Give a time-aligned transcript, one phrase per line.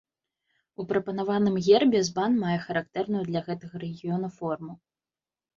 [0.83, 4.73] У прапанаваным гербе збан мае характэрную для гэтага рэгіёна форму.